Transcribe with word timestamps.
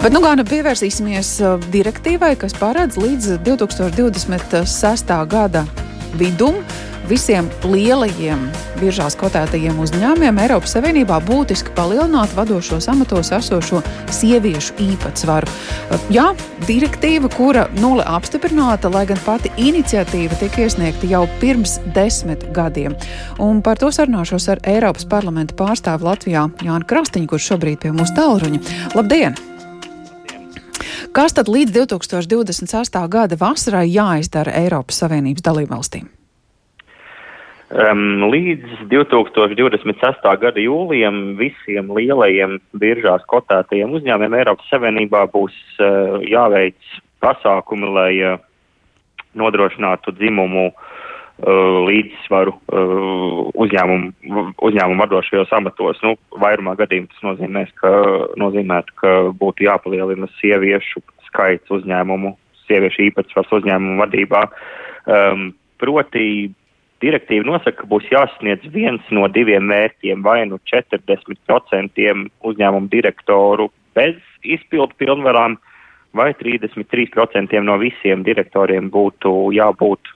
Bet 0.00 0.14
nu 0.16 0.22
gan 0.24 0.40
pievērsīsimies 0.48 1.34
direktīvai, 1.68 2.32
kas 2.40 2.54
paredz 2.56 2.96
līdz 2.96 3.34
2026. 3.44 5.10
gada 5.28 5.66
vidum 6.16 6.56
visiem 7.10 7.50
lielajiem 7.68 8.46
biržās 8.80 9.12
kotētajiem 9.20 9.76
uzņēmumiem 9.82 10.40
Eiropas 10.40 10.72
Savienībā 10.72 11.18
būtiski 11.26 11.74
palielināt 11.76 12.32
vadošos 12.32 12.88
amatos 12.88 13.28
esošo 13.36 13.82
sieviešu 14.16 14.78
īpatsvaru. 14.86 15.52
Jā, 16.16 16.30
direktīva, 16.64 17.28
kura 17.36 17.66
nulle 17.76 18.08
apstiprināta, 18.08 18.88
lai 18.88 19.04
gan 19.10 19.20
pati 19.26 19.52
iniciatīva 19.60 20.40
tika 20.40 20.64
iesniegta 20.64 21.12
jau 21.12 21.26
pirms 21.44 21.76
desmit 21.92 22.48
gadiem. 22.56 22.96
Un 23.36 23.60
par 23.60 23.76
to 23.76 23.92
sarunāšos 23.92 24.48
ar 24.54 24.64
Eiropas 24.64 25.04
parlamenta 25.04 25.60
pārstāvu 25.60 26.08
Latvijā 26.08 26.48
Jānu 26.64 26.88
Krastiņu, 26.88 27.34
kurš 27.34 27.52
šobrīd 27.52 27.84
pie 27.84 27.92
mūsu 27.92 28.16
tālruņa. 28.16 28.64
Labdien! 28.96 29.49
Kas 31.10 31.34
tad 31.34 31.48
līdz 31.50 31.72
2028. 31.74 33.00
gada 33.10 33.34
vasarai 33.34 33.88
jāizdara 33.90 34.52
Eiropas 34.60 35.00
Savienības 35.02 35.42
dalībvalstīm? 35.42 36.04
Um, 37.70 38.28
līdz 38.30 38.84
2026. 38.92 40.28
gada 40.42 40.62
jūlijam 40.62 41.34
visiem 41.38 41.90
lielajiem 41.96 42.60
biržās 42.78 43.26
kotētajiem 43.30 43.96
uzņēmumiem 43.98 44.38
Eiropas 44.38 44.70
Savienībā 44.70 45.24
būs 45.34 45.56
uh, 45.82 46.22
jāveic 46.30 46.78
pasākumi, 47.22 47.90
lai 47.90 48.12
uh, 48.22 48.38
nodrošinātu 49.34 50.14
dzimumu 50.14 50.68
uh, 50.70 50.88
līdzsvaru 51.40 52.52
uh, 52.52 53.48
uzņēmumu, 53.64 54.44
uzņēmumu 54.68 55.02
vadošajos 55.04 55.52
amatos. 55.56 56.00
Nu, 56.04 56.14
vairumā 56.42 56.76
gadījumā 56.80 57.10
tas 57.12 57.24
nozīmēs, 57.24 57.72
ka, 57.80 57.90
nozīmētu, 58.40 58.96
ka 59.00 59.14
būtu 59.40 59.66
jāpalielina 59.68 60.28
sieviešu 60.40 61.02
skaits 61.30 61.72
uzņēmumu, 61.72 62.34
sieviešu 62.66 63.06
īpatsvars 63.08 63.52
uzņēmumu 63.60 64.00
vadībā. 64.02 64.44
Um, 65.10 65.50
proti 65.80 66.50
direktīva 67.00 67.48
nosaka, 67.48 67.82
ka 67.82 67.88
būs 67.88 68.08
jāsniedz 68.12 68.68
viens 68.74 69.04
no 69.14 69.26
diviem 69.32 69.64
mērķiem, 69.70 70.22
vai 70.26 70.44
nu 70.50 70.60
40% 70.68 72.06
uzņēmumu 72.44 72.92
direktoru 72.92 73.70
bez 73.96 74.20
izpildu 74.44 74.96
pilnvarām, 75.00 75.56
vai 76.16 76.32
33% 76.36 77.60
no 77.64 77.78
visiem 77.80 78.24
direktoriem 78.26 78.90
būtu 78.92 79.52
jābūt 79.56 80.12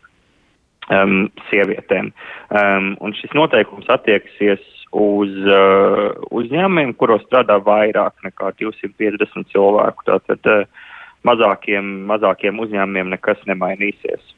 um, 0.92 1.28
sievietēm. 1.50 2.10
Um, 2.50 2.94
un 3.04 3.14
šis 3.18 3.34
noteikums 3.36 3.88
attieksies 3.92 4.64
uz 4.94 5.36
uh, 5.48 6.10
uzņēmumiem, 6.34 6.94
kuros 6.98 7.24
strādā 7.28 7.58
vairāk 7.64 8.26
nekā 8.26 8.52
250 8.60 9.52
cilvēku. 9.52 10.08
Tātad 10.10 10.50
uh, 10.50 10.90
mazākiem, 11.26 11.94
mazākiem 12.10 12.60
uzņēmumiem 12.62 13.14
nekas 13.16 13.40
nemainīsies. 13.50 14.34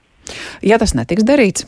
Ja 0.66 0.78
tas 0.82 0.96
netiks 0.98 1.26
darīts, 1.26 1.66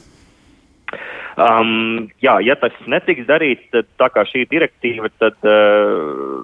Um, 1.39 2.09
jā, 2.19 2.33
ja 2.43 2.57
tas 2.59 2.75
netiks 2.91 3.29
darīts, 3.29 3.69
tad 3.71 3.87
tā 4.01 4.09
kā 4.11 4.25
šī 4.27 4.43
direktīva, 4.51 5.07
tad 5.23 5.37
uh, 5.47 6.41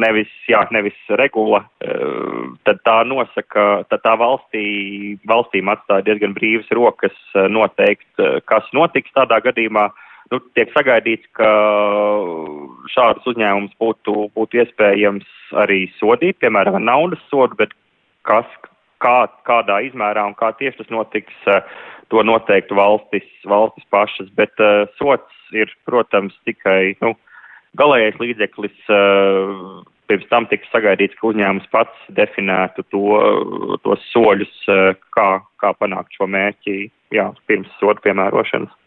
nevis, 0.00 0.30
jā, 0.50 0.62
nevis 0.74 0.96
regula, 1.20 1.62
uh, 1.84 2.54
tad 2.66 2.80
tā 2.86 2.96
nosaka, 3.08 3.84
tad 3.90 4.02
tā 4.04 4.14
valstī, 4.20 4.64
valstīm 5.28 5.70
atstāja 5.72 6.06
diezgan 6.08 6.34
brīvas 6.36 6.70
rokas 6.76 7.16
uh, 7.34 7.46
noteikt, 7.52 8.08
uh, 8.18 8.40
kas 8.50 8.66
notiks 8.76 9.14
tādā 9.16 9.40
gadījumā. 9.44 9.88
Nu, 10.32 10.40
tiek 10.56 10.70
sagaidīts, 10.72 11.28
ka 11.36 11.48
šādus 12.90 13.26
uzņēmumus 13.34 13.74
būtu, 13.78 14.30
būtu 14.34 14.62
iespējams 14.62 15.26
arī 15.60 15.82
sodīt, 15.98 16.38
piemēram, 16.40 16.78
ar 16.78 16.86
naudas 16.86 17.20
sodu, 17.28 17.58
bet 17.60 17.74
kas, 18.24 18.48
kā, 19.04 19.26
kādā 19.44 19.82
izmērā 19.84 20.24
un 20.24 20.32
kā 20.38 20.48
tieši 20.56 20.80
tas 20.80 20.94
notiks, 20.94 21.36
uh, 21.52 21.60
to 22.08 22.24
noteiktu 22.24 22.76
valstis, 22.78 23.28
valstis 23.48 23.86
pašas, 23.92 24.32
bet 24.38 24.64
uh, 24.64 24.88
sots 24.98 25.54
ir, 25.54 25.70
protams, 25.86 26.34
tikai 26.48 26.96
nu, 27.04 27.14
galējais 27.80 28.20
līdzeklis. 28.22 28.76
Uh, 28.88 29.82
pirms 30.10 30.28
tam 30.28 30.46
tika 30.50 30.68
sagaidīts, 30.68 31.16
ka 31.16 31.30
uzņēmums 31.30 31.68
pats 31.72 32.08
definētu 32.16 32.84
to, 32.92 33.20
tos 33.86 34.02
soļus, 34.12 34.54
uh, 34.68 34.90
kā, 35.16 35.28
kā 35.62 35.74
panākt 35.80 36.16
šo 36.18 36.28
mērķi 36.28 36.80
jā, 37.16 37.30
pirms 37.48 37.70
sodu 37.80 38.04
piemērošanas. 38.04 38.80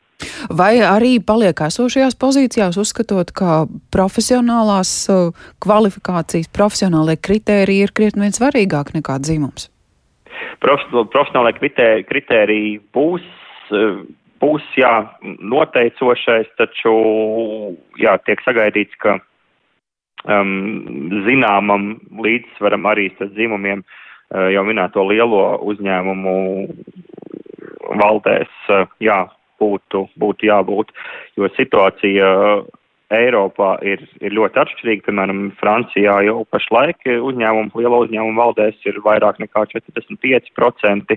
Vai 0.57 0.79
arī 0.81 1.17
paliek 1.21 1.59
esošajās 1.61 2.15
pozīcijās, 2.17 2.77
uzskatot, 2.81 3.31
ka 3.37 3.63
profesionālās 3.93 4.91
uh, 5.13 5.49
kvalifikācijas, 5.61 6.49
profesionālie 6.53 7.17
kritēriji 7.21 7.85
ir 7.85 7.93
krietni 7.97 8.25
vien 8.25 8.37
svarīgāk 8.37 8.95
nekā 8.97 9.19
dzimums? 9.21 9.69
profesionālai 10.61 11.53
kritēriji 12.07 12.79
būs, 12.93 13.25
eh, 13.71 14.01
būs 14.41 14.65
jā, 14.77 14.93
noteicošais, 15.23 16.49
taču 16.59 16.93
jā, 18.01 18.17
tiek 18.25 18.41
sagaidīts, 18.45 18.97
ka 19.01 19.17
um, 20.25 20.51
zināmam 21.27 21.95
līdzsvaram 22.23 22.87
arī 22.89 23.09
starp 23.15 23.33
dzimumiem 23.37 23.83
uh, 23.83 24.47
jau 24.53 24.65
minēto 24.67 25.05
lielo 25.09 25.57
uzņēmumu 25.67 26.35
valdēs, 28.01 28.53
uh, 28.73 28.85
jā, 29.03 29.23
būtu, 29.61 30.07
būtu 30.19 30.51
jābūt, 30.51 30.91
jo 31.37 31.49
situācija 31.57 32.33
Eiropā 33.13 33.77
ir, 33.87 34.01
ir 34.19 34.33
ļoti 34.35 34.59
atšķirīga. 34.59 35.05
Piemēram, 35.05 35.45
Francijā 35.61 36.17
jau 36.27 36.41
pašlaik 36.51 37.07
uzņēmumu, 37.07 37.71
liela 37.79 38.01
uzņēmuma 38.03 38.49
valdēs 38.49 38.81
ir 38.89 38.99
vairāk 39.05 39.39
nekā 39.39 39.63
45% 39.71 41.15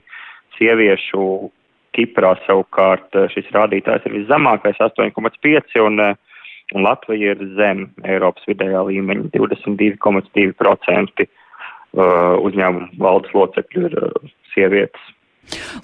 sieviešu. 0.59 1.25
Kiprā 1.97 2.35
savukārt 2.47 3.17
šis 3.35 3.49
rādītājs 3.55 4.07
ir 4.07 4.17
viszemākais- 4.21 4.79
8,5% 4.89 5.81
un, 5.87 6.01
un 6.75 6.83
Latvija 6.87 7.35
ir 7.35 7.47
zem 7.59 7.89
Eiropas 8.05 8.47
vidējā 8.47 8.85
līmeņa- 8.91 9.31
22,2% 9.37 11.27
uh, 11.27 12.37
uzņēmumu 12.47 12.99
valdes 12.99 13.33
locekļu 13.35 13.89
ir 13.91 14.13
sievietes. 14.55 15.09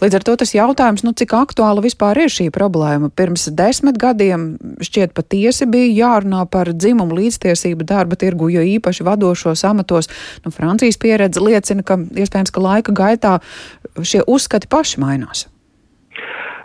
Līdz 0.01 0.19
ar 0.19 0.25
to 0.27 0.35
tas 0.39 0.53
jautājums, 0.55 1.03
nu, 1.07 1.13
cik 1.17 1.33
aktuāla 1.35 1.83
vispār 1.85 2.19
ir 2.23 2.31
šī 2.33 2.49
problēma. 2.55 3.09
Pirms 3.17 3.49
desmit 3.57 3.99
gadiem 3.99 4.49
šķiet 4.85 5.15
patiesi 5.17 5.67
bija 5.71 5.89
jārunā 6.05 6.45
par 6.51 6.71
dzimumu 6.71 7.17
līdztiesību 7.19 7.87
darba 7.89 8.19
tirgu, 8.21 8.51
jo 8.53 8.63
īpaši 8.77 9.07
vadošos 9.07 9.65
amatos, 9.67 10.11
nu, 10.45 10.55
Francijas 10.55 11.01
pieredze 11.03 11.43
liecina, 11.43 11.83
ka 11.87 11.99
iespējams, 11.99 12.55
ka 12.55 12.63
laika 12.63 12.95
gaitā 12.97 13.37
šie 13.99 14.23
uzskati 14.27 14.71
paši 14.71 15.03
mainās. 15.03 15.47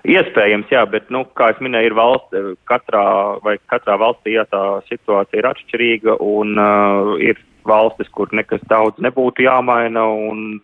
Iespējams, 0.02 0.72
jā, 0.74 0.82
bet, 0.90 1.12
nu, 1.14 1.24
kā 1.38 1.52
jau 1.52 1.62
minēju, 1.68 1.92
ir 1.92 1.96
valsts, 1.98 2.50
katrā, 2.70 3.06
vai 3.46 3.58
katrā 3.70 4.00
valstī 4.02 4.34
jā, 4.34 4.48
tā 4.50 4.82
situācija 4.88 5.44
ir 5.44 5.50
atšķirīga 5.52 6.18
un 6.26 6.58
uh, 6.58 7.14
ir 7.22 7.38
valstis, 7.70 8.10
kur 8.10 8.32
nekas 8.34 8.64
daudz 8.72 8.98
nebūtu 9.04 9.46
jāmaina 9.46 10.08
un 10.10 10.58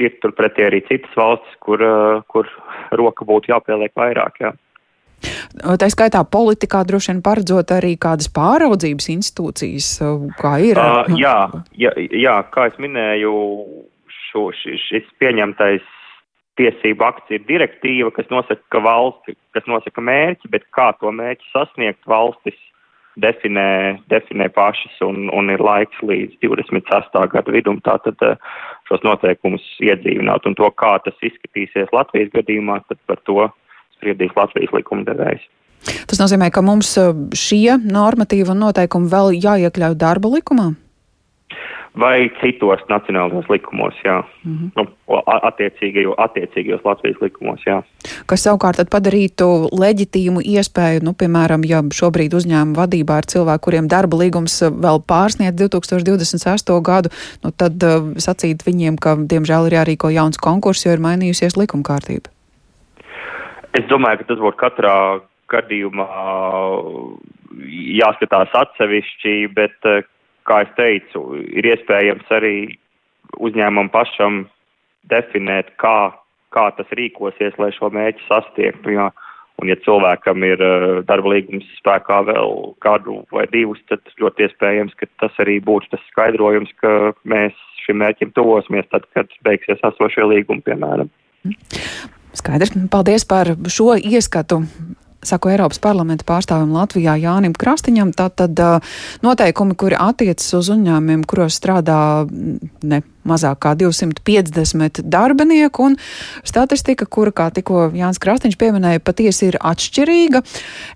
ir 0.00 0.14
turpretī 0.22 0.68
arī 0.68 0.84
citas 0.86 1.18
valstis, 1.18 1.58
kur, 1.66 1.82
uh, 1.82 2.22
kur 2.30 2.46
roka 2.94 3.26
būtu 3.26 3.50
jāpieliek 3.50 3.96
vairāk. 3.98 4.38
Jā. 4.44 4.54
Tā 5.76 5.90
skaitā 5.90 6.22
politikā 6.24 6.84
droši 6.86 7.10
vien 7.10 7.26
paredzot 7.26 7.74
arī 7.74 7.96
kādas 8.00 8.30
pāraudzības 8.32 9.10
institūcijas, 9.18 9.88
kā 10.38 10.56
ir. 10.62 10.78
Uh, 10.78 11.10
jā, 11.18 11.36
jā, 11.74 11.90
jā, 11.98 12.38
kā 12.54 12.70
es 12.70 12.78
minēju, 12.80 13.34
šo, 14.30 14.52
šis 14.54 15.10
pieņemtais 15.18 15.96
tiesību 16.60 17.06
akts 17.06 17.32
ir 17.32 17.46
direktīva, 17.48 18.12
kas 18.14 18.28
nosaka, 18.32 18.62
ka 18.72 18.82
valsti, 18.84 19.36
kas 19.56 19.66
nosaka 19.70 20.04
mērķi, 20.04 20.50
bet 20.52 20.66
kā 20.76 20.90
to 21.00 21.12
mērķi 21.14 21.48
sasniegt 21.54 22.04
valstis 22.10 22.58
definē, 23.20 24.00
definē 24.12 24.48
pašas 24.54 25.00
un, 25.04 25.28
un 25.34 25.50
ir 25.52 25.62
laiks 25.64 26.02
līdz 26.06 26.38
28. 26.44 27.24
gada 27.32 27.54
vidum 27.54 27.80
tātad 27.84 28.20
eh, 28.26 28.36
šos 28.88 29.02
noteikumus 29.06 29.64
iedzīvināt 29.84 30.46
un 30.46 30.56
to, 30.58 30.68
kā 30.80 30.96
tas 31.04 31.16
izskatīsies 31.26 31.90
Latvijas 31.96 32.30
gadījumā, 32.36 32.80
tad 32.88 33.00
par 33.10 33.22
to 33.28 33.48
spriedīs 33.96 34.36
Latvijas 34.36 34.74
likumdevējs. 34.76 35.48
Tas 36.10 36.20
nozīmē, 36.20 36.50
ka 36.52 36.62
mums 36.64 36.92
eh, 37.00 37.10
šie 37.36 37.80
normatīvi 37.82 38.54
un 38.54 38.64
noteikumi 38.68 39.10
vēl 39.10 39.34
jāiekļauj 39.40 39.98
darba 40.00 40.32
likumā? 40.36 40.70
Vai 41.98 42.30
citos 42.40 42.80
nacionālajos 42.88 43.48
likumos, 43.50 43.94
jā. 44.04 44.22
Mm 44.44 44.56
-hmm. 44.56 44.70
nu, 44.76 44.86
attiecīgajos, 45.26 46.14
attiecīgajos 46.18 46.84
Latvijas 46.84 47.20
likumos, 47.20 47.60
jā. 47.66 47.82
Kas 48.26 48.46
savukārt 48.46 48.90
padarītu 48.90 49.68
leģitīmu 49.74 50.40
iespēju, 50.40 51.02
nu, 51.02 51.12
piemēram, 51.12 51.64
ja 51.66 51.82
šobrīd 51.82 52.34
uzņēmuma 52.34 52.78
vadībā 52.82 53.18
ir 53.18 53.26
cilvēki, 53.32 53.64
kuriem 53.64 53.88
darba 53.88 54.16
līgums 54.16 54.62
vēl 54.62 55.02
pārsniedz 55.12 55.56
2028. 55.62 56.82
gadu, 56.82 57.08
nu, 57.44 57.50
tad 57.50 57.82
uh, 57.82 58.14
sacīt 58.16 58.62
viņiem, 58.66 58.96
ka, 58.96 59.16
diemžēl, 59.16 59.66
ir 59.66 59.72
jārīko 59.72 60.10
jauns 60.10 60.38
konkurss, 60.38 60.86
jo 60.86 60.92
ir 60.92 61.02
mainījusies 61.02 61.56
likuma 61.56 61.82
kārtība. 61.82 62.30
Es 63.74 63.84
domāju, 63.90 64.18
ka 64.18 64.24
tas 64.24 64.38
būtu 64.38 64.56
katrā 64.56 65.20
gadījumā 65.50 66.06
jāskatās 68.02 68.48
atsevišķi, 68.54 69.48
bet 69.54 69.76
uh, 69.84 70.06
kā 70.50 70.64
es 70.66 70.72
teicu, 70.78 71.24
ir 71.38 71.70
iespējams 71.72 72.30
arī 72.34 72.54
uzņēmumam 73.38 73.90
pašam 73.94 74.44
definēt, 75.10 75.72
kā, 75.80 76.10
kā 76.54 76.68
tas 76.76 76.94
rīkosies, 76.98 77.56
lai 77.62 77.70
šo 77.76 77.92
mērķi 77.94 78.26
sasniegtu. 78.26 78.96
Jo, 78.96 79.08
un, 79.62 79.70
ja 79.70 79.78
cilvēkam 79.84 80.44
ir 80.48 80.62
uh, 80.64 81.00
darba 81.06 81.34
līgums 81.34 81.68
spēkā 81.78 82.22
vēl 82.28 82.54
gadu 82.82 83.20
vai 83.34 83.46
divus, 83.52 83.80
tad 83.90 84.02
ļoti 84.22 84.48
iespējams, 84.48 84.96
ka 84.98 85.08
tas 85.22 85.42
arī 85.42 85.60
būtu 85.64 85.92
tas 85.94 86.06
skaidrojums, 86.10 86.72
ka 86.82 87.12
mēs 87.28 87.56
šim 87.84 88.00
mērķim 88.02 88.34
tuvosimies 88.36 88.88
tad, 88.90 89.06
kad 89.16 89.30
beigsies 89.46 89.82
esošie 89.92 90.26
līgumi, 90.26 90.64
piemēram. 90.66 91.12
Skaidrs. 92.36 92.74
Paldies 92.92 93.24
par 93.26 93.48
šo 93.72 93.94
ieskatu 93.96 94.60
saku 95.26 95.52
Eiropas 95.52 95.80
parlamenta 95.82 96.24
pārstāvim 96.28 96.72
Latvijā 96.74 97.16
Jānim 97.20 97.54
Krastiņam, 97.56 98.14
tātad 98.16 98.56
noteikumi, 99.24 99.76
kuri 99.78 99.98
attiecas 100.00 100.48
uz 100.56 100.70
uzņēmumiem, 100.72 101.24
kuros 101.28 101.58
strādā 101.60 102.00
ne 102.82 103.02
mazāk 103.28 103.58
kā 103.60 103.74
250 103.76 105.02
darbinieku, 105.12 105.90
un 105.90 105.96
statistika, 106.46 107.04
kura, 107.04 107.34
kā 107.36 107.50
tikko 107.52 107.90
Jānis 107.92 108.20
Krastiņš 108.22 108.56
pieminēja, 108.60 109.02
patiesi 109.04 109.50
ir 109.50 109.60
atšķirīga. 109.60 110.42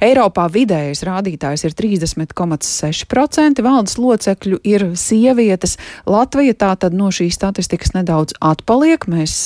Eiropā 0.08 0.48
vidējais 0.54 1.04
rādītājs 1.04 1.66
ir 1.68 1.76
30,6%, 1.76 3.64
valdes 3.64 4.00
locekļu 4.00 4.62
ir 4.64 4.88
sievietes. 4.96 5.76
Latvija 6.08 6.56
tātad 6.64 6.96
no 6.96 7.12
šīs 7.14 7.36
statistikas 7.36 7.92
nedaudz 7.96 8.38
atpaliek. 8.40 9.04
Mēs 9.10 9.36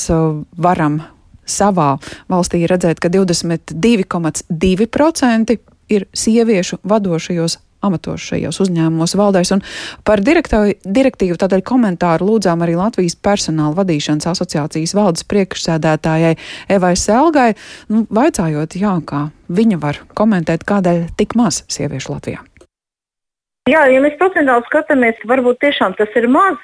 varam 0.56 1.02
savā 1.48 1.98
valstī 2.30 2.66
redzēt, 2.68 3.00
ka 3.00 3.08
22,2% 3.12 5.58
ir 5.88 6.04
sieviešu 6.12 6.76
vadošajos 6.84 7.58
amatos 7.84 8.24
šajos 8.26 8.58
uzņēmumos 8.64 9.14
valdēs. 9.18 9.52
Un 9.54 9.62
par 10.06 10.22
direktīvu 10.24 11.38
tādēļ 11.38 11.62
komentāru 11.66 12.32
lūdzām 12.32 12.64
arī 12.66 12.74
Latvijas 12.78 13.16
personāla 13.22 13.76
vadīšanas 13.78 14.28
asociācijas 14.32 14.94
valdes 14.98 15.26
priekšsēdētājai 15.30 16.34
Evai 16.74 16.94
Selgai, 16.98 17.52
nu, 17.92 18.04
vaicājot, 18.10 18.78
jā, 18.80 18.96
kā 19.06 19.28
viņa 19.48 19.80
var 19.82 20.02
komentēt, 20.18 20.66
kādēļ 20.68 21.06
tik 21.20 21.38
maz 21.38 21.62
sieviešu 21.70 22.16
Latvijā. 22.16 22.42
Jā, 23.68 23.84
ja 23.92 24.00
mēs 24.00 24.16
procentuāli 24.20 24.64
skatāmies, 24.66 25.18
varbūt 25.28 25.60
tiešām 25.60 25.96
tas 25.98 26.14
ir 26.16 26.28
maz. 26.32 26.56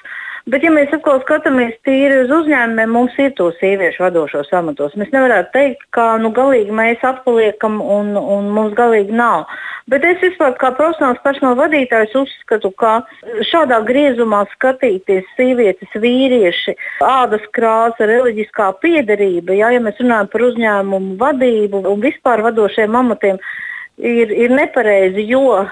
Bet, 0.45 0.61
ja 0.61 0.69
mēs 0.69 0.91
atkal 0.93 1.23
skatāmies 1.23 1.73
tīri 1.87 2.19
uz 2.21 2.29
uzņēmumiem, 2.29 2.91
mums 2.93 3.15
ir 3.17 3.31
to 3.33 3.47
sieviešu 3.57 4.03
vadošos 4.03 4.51
amatos. 4.53 4.93
Mēs 4.93 5.09
nevaram 5.09 5.47
teikt, 5.55 5.87
ka 5.95 6.19
nu, 6.21 6.29
galīgi 6.35 6.75
mēs 6.75 7.01
atpaliekam 7.01 7.79
un, 7.81 8.11
un 8.13 8.51
mums 8.53 8.75
galīgi 8.77 9.15
nav. 9.17 9.47
Bet 9.89 10.05
es 10.05 10.21
vispār 10.21 10.53
kā 10.61 10.69
profesionāls 10.77 11.23
personāla 11.25 11.63
vadītājs 11.63 12.13
uzskatu, 12.21 12.69
ka 12.77 12.93
šādā 13.49 13.81
griezumā 13.89 14.43
skatīties 14.53 15.25
sievietes, 15.33 15.97
vīrieši, 16.05 16.77
ādas 17.05 17.45
krāsa, 17.57 18.05
reliģiskā 18.05 18.69
piedarība, 18.85 19.57
jā, 19.57 19.73
ja 19.73 19.81
mēs 19.81 19.97
runājam 20.01 20.29
par 20.29 20.45
uzņēmumu 20.51 21.17
vadību 21.25 21.87
un 21.89 22.05
vispār 22.05 22.45
vadošiem 22.45 23.01
amatiem, 23.01 23.41
ir, 23.97 24.31
ir 24.31 24.53
nepareizi, 24.53 25.23
jo 25.29 25.41
uh, 25.55 25.71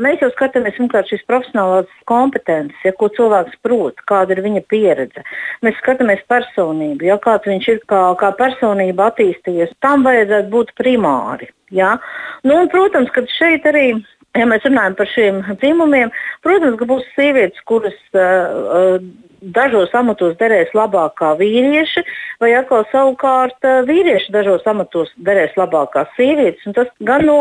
mēs 0.00 0.22
jau 0.22 0.30
skatāmies 0.34 0.76
pirmkārt 0.78 1.10
šīs 1.10 1.24
profesionālās 1.28 1.90
kompetences, 2.10 2.78
ja, 2.84 2.92
ko 2.98 3.08
cilvēks 3.16 3.60
prot, 3.64 4.00
kāda 4.10 4.36
ir 4.36 4.44
viņa 4.44 4.64
pieredze. 4.70 5.24
Mēs 5.64 5.78
skatāmies 5.80 6.24
personību, 6.30 7.08
ja, 7.08 7.18
kāds 7.22 7.48
viņš 7.48 7.68
ir 7.72 7.82
kā, 7.90 8.02
kā 8.20 8.32
personība 8.38 9.10
attīstījies. 9.10 9.76
Tam 9.84 10.06
vajadzētu 10.06 10.52
būt 10.52 10.74
primāri. 10.80 11.50
Ja. 11.74 11.96
Nu, 12.44 12.60
un, 12.60 12.72
protams, 12.72 13.12
ka 13.14 13.26
šeit 13.38 13.66
arī. 13.70 13.88
Ja 14.34 14.48
mēs 14.50 14.64
runājam 14.66 14.96
par 14.98 15.06
šiem 15.06 15.36
dzimumiem, 15.60 16.08
protams, 16.42 16.74
ka 16.80 16.88
būs 16.90 17.04
sievietes, 17.14 17.60
kuras 17.70 17.94
uh, 18.18 18.24
uh, 18.98 19.04
dažos 19.56 19.92
amatos 19.96 20.36
derēs 20.40 20.72
labāk 20.76 21.16
kā 21.20 21.34
vīrieši, 21.38 22.04
vai 22.42 22.52
atkal 22.58 22.86
savukārt 22.92 23.66
eh, 23.66 23.82
vīrieši 23.88 24.32
dažos 24.34 24.66
amatos 24.70 25.12
derēs 25.26 25.54
labāk 25.60 25.92
kā 25.94 26.06
sievietes. 26.16 26.64
Tas 26.76 26.90
gan 27.04 27.26
no 27.28 27.38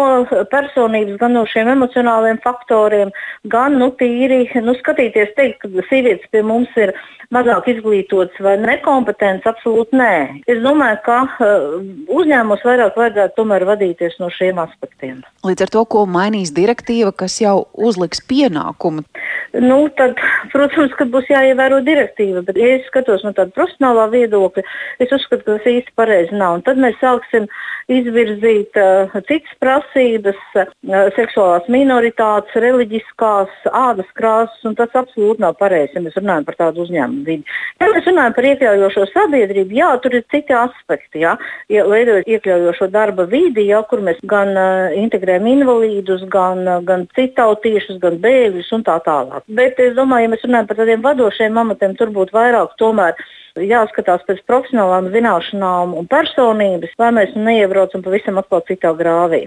personības, 0.52 1.18
gan 1.22 1.36
no 1.38 1.46
šiem 1.50 1.72
emocionāliem 1.76 2.42
faktoriem, 2.44 3.14
gan 3.52 3.80
nu, 3.80 3.92
tīri 4.00 4.46
nu, 4.62 4.76
skatīties, 4.80 5.36
teikt, 5.38 5.64
ka 5.64 5.88
sievietes 5.90 6.30
pie 6.32 6.44
mums 6.46 6.72
ir 6.80 6.96
mazāk 7.34 7.70
izglītotas 7.72 8.40
vai 8.44 8.56
nekompetentas, 8.62 9.54
absolūti 9.54 9.98
nē. 9.98 10.16
Es 10.50 10.60
domāju, 10.64 11.00
ka 11.06 11.18
uh, 11.26 11.78
uzņēmums 12.14 12.66
vairāk 12.68 12.98
vajadzētu 13.00 13.38
tomēr 13.40 13.66
vadīties 13.70 14.20
no 14.22 14.30
šiem 14.34 14.62
aspektiem. 14.62 15.24
Līdz 15.48 15.66
ar 15.66 15.74
to, 15.74 15.86
ko 15.90 16.06
mainīs 16.10 16.54
direktīva, 16.56 17.14
kas 17.24 17.40
jau 17.42 17.56
uzliks 17.74 18.22
pienākumu. 18.30 19.06
Nu, 19.54 19.84
tad, 19.94 20.18
protams, 20.50 20.96
ka 20.98 21.06
būs 21.14 21.28
jāievēro 21.30 21.84
direktīva, 21.86 22.42
bet, 22.48 22.58
ja 22.58 22.72
es 22.80 22.88
skatos 22.90 23.22
no 23.22 23.36
tāda 23.38 23.54
profesionālā 23.54 24.08
viedokļa, 24.10 24.64
es 25.04 25.14
uzskatu, 25.14 25.44
ka 25.46 25.58
tas 25.60 25.68
īsti 25.70 25.94
pareizi 26.00 26.34
nav. 26.34 26.58
Un 26.58 26.64
tad 26.66 26.82
mēs 26.82 26.98
sāksim 26.98 27.46
izvirzīt 27.94 28.74
uh, 28.82 29.14
citas 29.28 29.54
prasības, 29.62 30.40
uh, 30.58 30.72
seksuālās 31.14 31.68
minoritātes, 31.70 32.56
reliģiskās, 32.66 33.52
ādas 33.70 34.10
krāsas, 34.18 34.58
un 34.66 34.74
tas 34.80 34.96
absolūti 34.98 35.44
nav 35.46 35.60
pareizi, 35.60 35.94
ja 36.00 36.02
mēs 36.02 36.18
runājam 36.18 36.48
par 36.50 36.58
tādu 36.64 36.88
uzņēmumu 36.88 37.26
vidi. 37.28 37.58
Ja 37.78 37.92
mēs 37.94 38.10
runājam 38.10 38.38
par 38.40 38.50
iekļaujošo 38.50 39.06
sabiedrību, 39.12 39.78
jā, 39.78 39.92
tur 40.02 40.18
ir 40.18 40.26
citi 40.34 40.58
aspekti. 40.58 41.22
Jā, 41.28 41.36
ja, 41.70 41.86
veidojot 41.94 42.32
iekļaujošo 42.32 42.90
darba 42.96 43.28
vidi, 43.30 43.68
jā, 43.70 43.84
kur 43.86 44.02
mēs 44.02 44.18
gan 44.26 44.56
uh, 44.58 44.98
integrējam 44.98 45.46
invalīdus, 45.54 46.26
gan, 46.34 46.66
uh, 46.66 46.82
gan 46.88 47.06
citautiešus, 47.14 48.02
gan 48.02 48.18
bēgļus 48.24 48.74
un 48.80 48.88
tā 48.90 48.98
tālāk. 49.06 49.43
Bet 49.48 49.80
es 49.84 49.96
domāju, 49.98 50.28
ja 50.28 50.32
mēs 50.32 50.44
runājam 50.46 50.68
par 50.70 50.80
tādiem 50.80 51.02
vadošiem 51.04 51.58
amatiem, 51.60 51.96
tur 52.00 52.12
būtu 52.16 52.36
vairāk 52.36 52.78
tomēr 52.80 53.18
jāskatās 53.62 54.24
pēc 54.26 54.40
profesionālām 54.50 55.12
zināšanām 55.14 55.92
un 55.94 56.08
personības, 56.10 56.90
lai 56.98 57.12
mēs 57.14 57.36
neiebraucam 57.38 58.02
pavisam 58.02 58.40
atkal 58.42 58.64
citā 58.66 58.90
grāvī. 58.98 59.44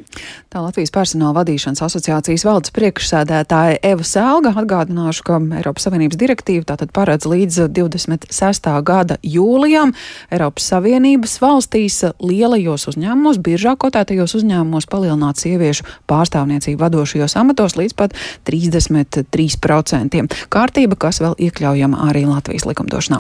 Tā 0.53 0.63
Latvijas 0.63 0.93
personāla 0.95 1.35
vadīšanas 1.41 1.83
asociācijas 1.83 2.45
valdes 2.47 2.71
priekšsēdētāja 2.77 3.81
Eva 3.83 4.07
Sēlga 4.07 4.53
atgādināšu, 4.63 5.25
ka 5.27 5.41
Eiropas 5.59 5.89
Savienības 5.89 6.21
direktīva 6.21 6.69
tātad 6.71 6.95
paredz 6.95 7.27
līdz 7.27 7.67
26. 7.75 8.71
gada 8.87 9.19
jūlijam 9.27 9.91
Eiropas 10.31 10.71
Savienības 10.71 11.35
valstīs 11.43 11.99
lielajos 12.23 12.87
uzņēmumos, 12.93 13.43
biržā 13.43 13.75
kotētajos 13.75 14.37
uzņēmumos 14.39 14.87
palielināt 14.87 15.43
sieviešu 15.43 15.83
pārstāvniecību 16.07 16.79
vadošajos 16.85 17.35
amatos 17.43 17.75
līdz 17.75 17.99
pat 17.99 18.15
33%. 18.47 20.25
Kārtība, 20.47 20.95
kas 20.95 21.19
vēl 21.25 21.35
iekļaujama 21.49 22.07
arī 22.07 22.23
Latvijas 22.31 22.71
likumdošanā. 22.71 23.15